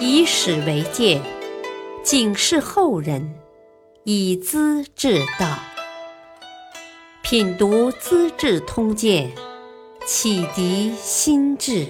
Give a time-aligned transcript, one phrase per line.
[0.00, 1.20] 以史为鉴，
[2.02, 3.34] 警示后人，
[4.04, 5.58] 以资治道。
[7.22, 9.30] 品读《资治通鉴》，
[10.06, 11.86] 启迪心智。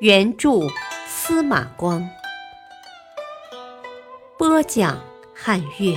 [0.00, 0.60] 原著
[1.06, 2.06] 司马光，
[4.36, 5.02] 播讲
[5.34, 5.96] 汉乐。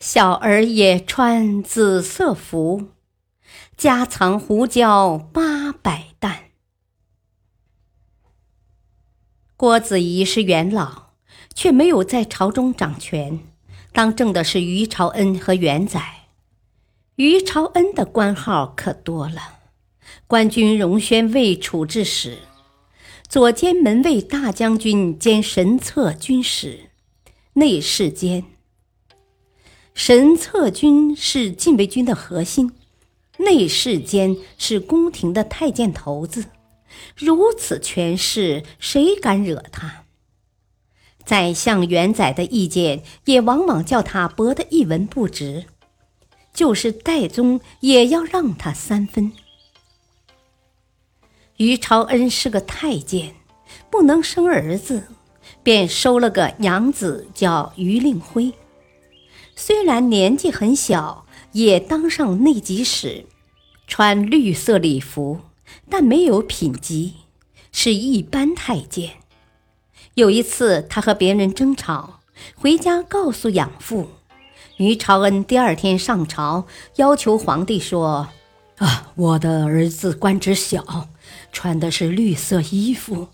[0.00, 2.84] 小儿也穿紫色服，
[3.76, 6.50] 家藏胡椒八百担。
[9.56, 11.10] 郭子仪是元老，
[11.54, 13.40] 却没有在朝中掌权，
[13.92, 16.28] 当政的是于朝恩和元载。
[17.16, 19.58] 于朝恩的官号可多了：
[20.28, 22.38] 官军荣宣卫处置使、
[23.28, 26.90] 左监门卫大将军兼神策军使、
[27.54, 28.44] 内侍监。
[29.92, 32.72] 神策军是禁卫军的核心，
[33.38, 36.46] 内侍监是宫廷的太监头子，
[37.16, 40.04] 如此权势，谁敢惹他？
[41.24, 45.66] 宰相元载的意见也往往叫他驳得一文不值，
[46.54, 49.32] 就是代宗也要让他三分。
[51.58, 53.34] 于朝恩是个太监，
[53.90, 55.08] 不能生儿子，
[55.62, 58.54] 便收了个养子，叫于令辉。
[59.54, 61.26] 虽然年纪很小，
[61.58, 63.26] 也当上内集使，
[63.88, 65.40] 穿绿色礼服，
[65.90, 67.14] 但没有品级，
[67.72, 69.14] 是一般太监。
[70.14, 72.20] 有一次，他和别人争吵，
[72.54, 74.08] 回家告诉养父，
[74.76, 78.28] 于朝恩第二天上朝，要求皇帝说
[78.78, 81.08] ：“啊，我的儿子官职小，
[81.50, 83.30] 穿的是绿色衣服，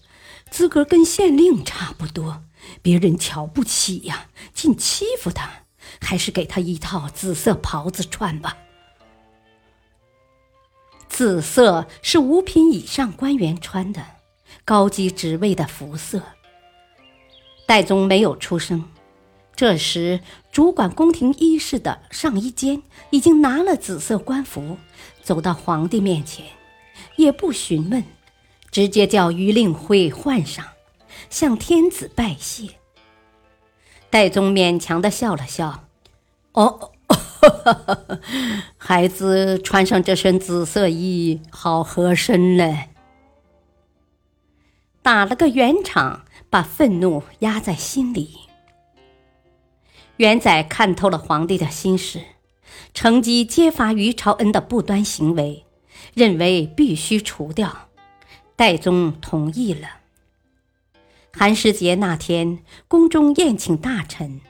[0.50, 2.42] 资格跟县令差不多，
[2.80, 5.50] 别人瞧不起呀，竟欺负他。”
[6.04, 8.56] 还是给他一套紫色袍子穿吧。
[11.08, 14.04] 紫色是五品以上官员穿的，
[14.64, 16.22] 高级职位的服色。
[17.66, 18.84] 戴宗没有出声。
[19.56, 20.20] 这时，
[20.50, 24.76] 主管宫廷衣饰的上衣监已经拿了紫色官服，
[25.22, 26.44] 走到皇帝面前，
[27.14, 28.02] 也不询问，
[28.72, 30.66] 直接叫于令辉换上，
[31.30, 32.68] 向天子拜谢。
[34.10, 35.84] 戴宗勉强的笑了笑。
[36.54, 36.92] 哦，
[38.78, 42.90] 孩子穿上这身紫色衣，好合身嘞！
[45.02, 48.38] 打了个圆场，把愤怒压在心里。
[50.18, 52.22] 元载看透了皇帝的心事，
[52.94, 55.64] 乘机揭发于朝恩的不端行为，
[56.14, 57.88] 认为必须除掉。
[58.54, 59.88] 代宗同意了。
[61.32, 64.40] 寒食节那天，宫中宴请大臣。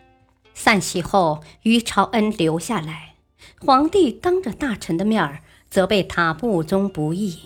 [0.54, 3.14] 散席后，于朝恩留下来。
[3.60, 7.40] 皇帝当着大臣的面责备他不忠不义，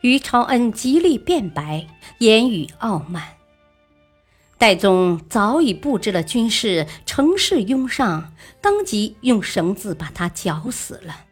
[0.00, 1.86] 于朝恩极力辩白，
[2.18, 3.22] 言语傲慢。
[4.58, 11.24] 戴宗早已布置了军士，乘势拥上，当即用绳子把他绞死了。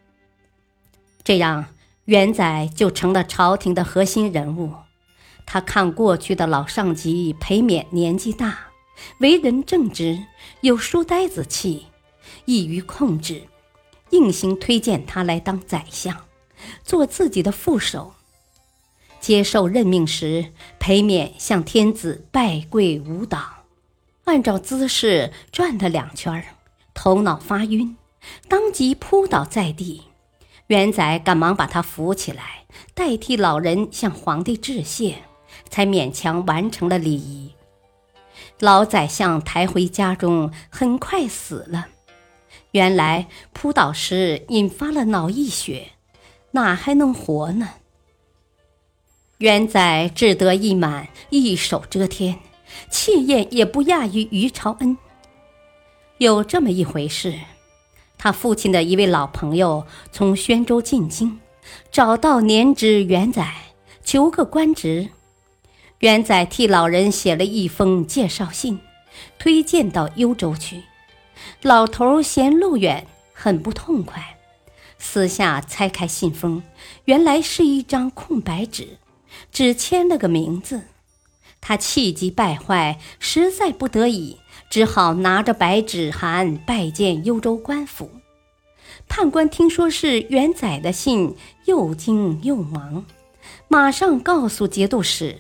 [1.23, 1.67] 这样，
[2.07, 4.73] 元载就成了朝廷的核心人物。
[5.45, 8.68] 他看过去的老上级裴冕年纪大。
[9.19, 10.25] 为人正直，
[10.61, 11.87] 有书呆子气，
[12.45, 13.43] 易于控制，
[14.11, 16.17] 硬行推荐他来当宰相，
[16.85, 18.15] 做自己的副手。
[19.21, 23.65] 接受任命时，裴冕向天子拜跪舞蹈，
[24.25, 26.45] 按照姿势转了两圈，
[26.95, 27.97] 头脑发晕，
[28.49, 30.05] 当即扑倒在地。
[30.69, 35.23] 元载赶忙把他扶起来，代替老人向皇帝致谢，
[35.71, 37.51] 才勉强完成了礼仪。
[38.61, 41.87] 老宰相抬回家中，很快死了。
[42.73, 45.93] 原来扑倒时引发了脑溢血，
[46.51, 47.69] 哪还能活呢？
[49.39, 52.41] 元载志得意满，一手遮天，
[52.91, 54.99] 气焰也不亚于于朝恩。
[56.19, 57.39] 有这么一回事：
[58.19, 61.39] 他父亲的一位老朋友从宣州进京，
[61.93, 63.55] 找到年知元载，
[64.03, 65.11] 求个官职。
[66.01, 68.79] 元载替老人写了一封介绍信，
[69.37, 70.85] 推荐到幽州去。
[71.63, 74.39] 老头嫌路远，很不痛快，
[74.99, 76.63] 私下拆开信封，
[77.07, 78.99] 原来是一张空白纸，
[79.51, 80.83] 只签了个名字。
[81.61, 84.37] 他气急败坏，实在不得已，
[84.71, 88.09] 只好拿着白纸函拜见幽州官府。
[89.09, 91.35] 判官听说是元载的信，
[91.65, 93.05] 又惊又忙，
[93.67, 95.39] 马上告诉节度使。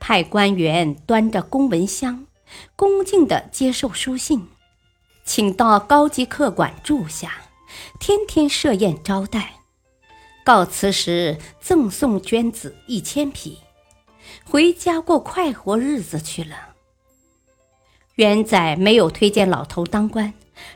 [0.00, 2.26] 派官员端着公文箱，
[2.74, 4.48] 恭敬地接受书信，
[5.24, 7.34] 请到高级客馆住下，
[8.00, 9.60] 天天设宴招待。
[10.42, 13.58] 告辞时赠送绢子一千匹，
[14.44, 16.70] 回家过快活日子去了。
[18.16, 20.32] 元载没有推荐老头当官，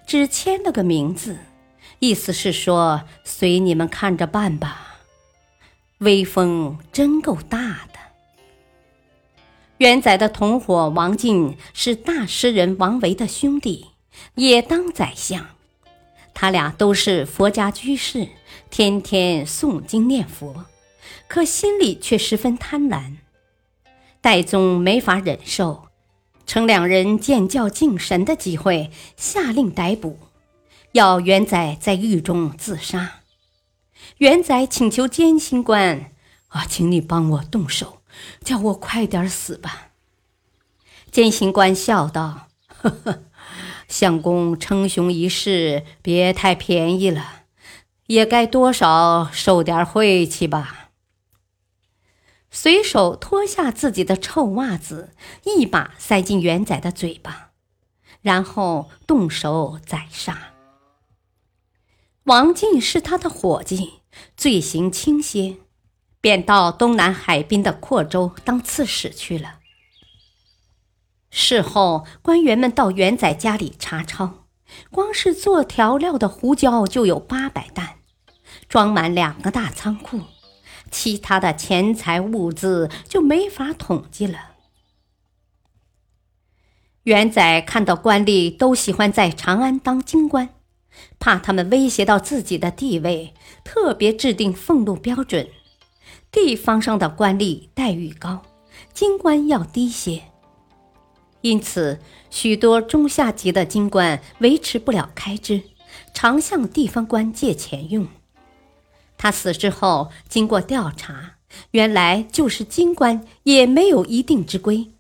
[0.06, 1.38] 只签了个名字，
[1.99, 4.99] 意思是说随你们看着办吧。
[5.99, 7.94] 威风真够大的。
[9.79, 13.87] 元载的同伙王进是大诗人王维的兄弟，
[14.37, 15.47] 也当宰相。
[16.32, 18.29] 他俩都是佛家居士，
[18.71, 20.67] 天天诵经念佛，
[21.26, 23.17] 可心里却十分贪婪。
[24.21, 25.88] 戴宗没法忍受。
[26.47, 30.19] 趁两人见教敬神的机会，下令逮捕，
[30.93, 33.20] 要元载在狱中自杀。
[34.19, 36.12] 元载请求监刑官
[36.49, 38.03] ：“啊，请你帮我动手，
[38.43, 39.91] 叫我快点死吧。”
[41.11, 43.23] 监刑官笑道：“呵呵，
[43.89, 47.45] 相公称雄一世，别太便宜了，
[48.07, 50.91] 也该多少受点晦气吧。”
[52.51, 55.13] 随手脱下自己的臭袜子，
[55.45, 57.51] 一把塞进元仔的嘴巴，
[58.23, 60.55] 然后动手宰杀。
[62.25, 63.95] 王进是他的伙计，
[64.37, 65.57] 罪行轻些，
[66.25, 69.59] 便到东南海滨的阔州当刺史去了。
[71.31, 74.47] 事后，官员们到元仔家里查抄，
[74.91, 77.97] 光是做调料的胡椒就有八百担，
[78.71, 80.23] 装满两个大仓库。
[80.91, 84.53] 其他的钱财物资就没法统计了。
[87.03, 90.49] 元载看到官吏都喜欢在长安当京官，
[91.19, 95.50] 怕他们威胁到自己的地位，特别制定俸禄标准：
[96.35, 98.43] 地方上的官吏待遇高，
[98.93, 100.21] 京官要低些。
[101.43, 105.63] 因此，许多中下级的京官维持不了开支，
[106.13, 108.09] 常向地方官借钱用。
[109.17, 111.37] 他死之后，经过调查，
[111.71, 114.91] 原来就是京官也没有一定之规。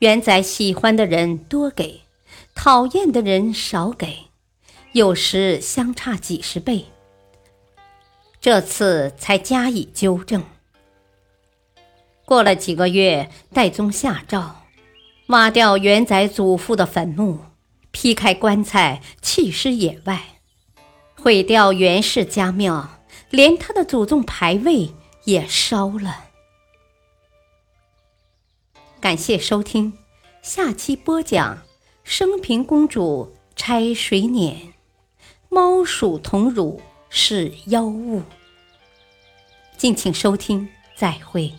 [0.00, 2.00] 元载喜欢的人多给，
[2.56, 4.24] 讨厌的人少给，
[4.90, 6.86] 有时相差几十倍。
[8.40, 10.42] 这次才加以纠正。
[12.24, 14.62] 过了几个月，代宗下诏，
[15.28, 17.40] 挖掉元宰祖父的坟墓，
[17.90, 20.22] 劈开棺材弃尸野外，
[21.14, 22.90] 毁掉元氏家庙。
[23.30, 24.92] 连他的祖宗牌位
[25.24, 26.26] 也烧了。
[29.00, 29.92] 感谢收听，
[30.40, 31.58] 下期播讲
[32.04, 34.74] 升平公主拆水碾，
[35.48, 36.80] 猫鼠同乳
[37.10, 38.22] 是妖物。
[39.76, 41.52] 敬请收听，再会。